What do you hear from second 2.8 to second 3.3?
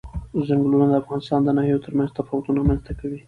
ته کوي.